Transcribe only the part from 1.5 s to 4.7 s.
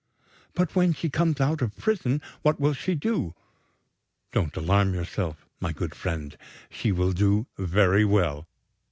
of prison, what will she do?" "Don't